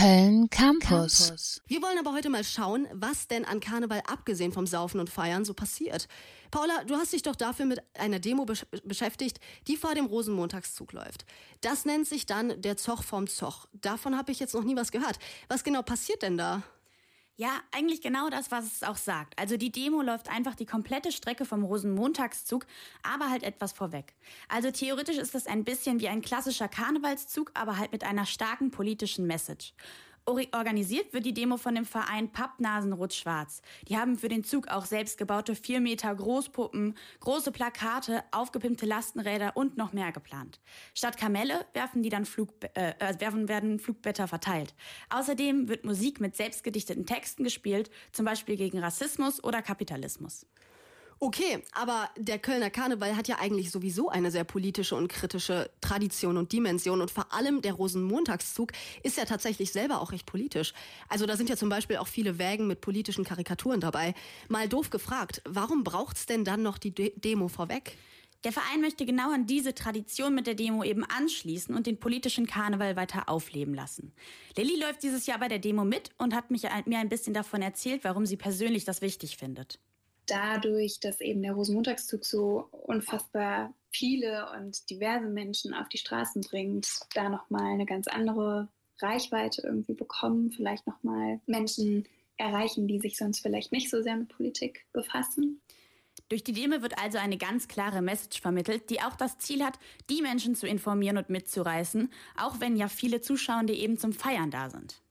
[0.00, 1.60] Köln Campus.
[1.66, 5.44] Wir wollen aber heute mal schauen, was denn an Karneval abgesehen vom Saufen und Feiern
[5.44, 6.08] so passiert.
[6.50, 10.94] Paula, du hast dich doch dafür mit einer Demo besch beschäftigt, die vor dem Rosenmontagszug
[10.94, 11.26] läuft.
[11.60, 13.66] Das nennt sich dann der Zoch vom Zoch.
[13.74, 15.18] Davon habe ich jetzt noch nie was gehört.
[15.48, 16.62] Was genau passiert denn da?
[17.40, 19.38] Ja, eigentlich genau das, was es auch sagt.
[19.38, 22.66] Also die Demo läuft einfach die komplette Strecke vom Rosenmontagszug,
[23.02, 24.12] aber halt etwas vorweg.
[24.50, 28.70] Also theoretisch ist das ein bisschen wie ein klassischer Karnevalszug, aber halt mit einer starken
[28.70, 29.72] politischen Message.
[30.26, 33.62] Organisiert wird die Demo von dem Verein Pappnasen Rot-Schwarz.
[33.88, 39.76] Die haben für den Zug auch selbstgebaute 4 Meter Großpuppen, große Plakate, aufgepimpte Lastenräder und
[39.76, 40.60] noch mehr geplant.
[40.94, 44.74] Statt Kamelle werfen die dann Flug, äh, äh, werfen, werden Flugblätter verteilt.
[45.08, 50.46] Außerdem wird Musik mit selbstgedichteten Texten gespielt, zum Beispiel gegen Rassismus oder Kapitalismus.
[51.22, 56.38] Okay, aber der Kölner Karneval hat ja eigentlich sowieso eine sehr politische und kritische Tradition
[56.38, 60.72] und Dimension und vor allem der Rosenmontagszug ist ja tatsächlich selber auch recht politisch.
[61.10, 64.14] Also da sind ja zum Beispiel auch viele Wägen mit politischen Karikaturen dabei.
[64.48, 67.98] Mal doof gefragt, warum braucht's denn dann noch die De Demo vorweg?
[68.44, 72.46] Der Verein möchte genau an diese Tradition mit der Demo eben anschließen und den politischen
[72.46, 74.14] Karneval weiter aufleben lassen.
[74.56, 77.60] Lilly läuft dieses Jahr bei der Demo mit und hat mich, mir ein bisschen davon
[77.60, 79.78] erzählt, warum sie persönlich das wichtig findet
[80.30, 86.88] dadurch, dass eben der Rosenmontagszug so unfassbar viele und diverse Menschen auf die Straßen bringt,
[87.14, 88.68] da nochmal eine ganz andere
[89.00, 94.28] Reichweite irgendwie bekommen, vielleicht nochmal Menschen erreichen, die sich sonst vielleicht nicht so sehr mit
[94.28, 95.60] Politik befassen.
[96.28, 99.78] Durch die Demo wird also eine ganz klare Message vermittelt, die auch das Ziel hat,
[100.08, 104.70] die Menschen zu informieren und mitzureißen, auch wenn ja viele Zuschauende eben zum Feiern da
[104.70, 105.02] sind.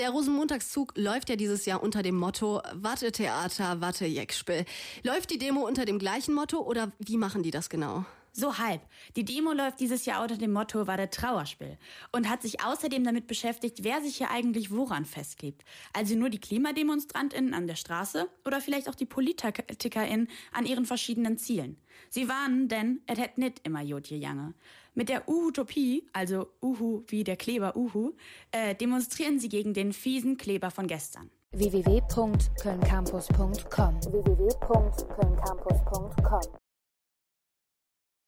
[0.00, 4.64] Der Rosenmontagszug läuft ja dieses Jahr unter dem Motto Watte Theater, Watte Jeckspiel.
[5.02, 8.06] Läuft die Demo unter dem gleichen Motto oder wie machen die das genau?
[8.32, 8.80] So halb.
[9.16, 11.76] Die Demo läuft dieses Jahr unter dem Motto war der Trauerspiel
[12.12, 15.66] und hat sich außerdem damit beschäftigt, wer sich hier eigentlich woran festklebt.
[15.92, 21.36] Also nur die KlimademonstrantInnen an der Straße oder vielleicht auch die PolitikerInnen an ihren verschiedenen
[21.36, 21.76] Zielen.
[22.08, 24.54] Sie warnen, denn es hätt nicht immer Jodje Jange.
[25.00, 28.12] Mit der Uhutopie, also Uhu wie der Kleber Uhu,
[28.52, 31.30] äh, demonstrieren sie gegen den fiesen Kleber von gestern.
[31.52, 34.50] www.kölncampus.com www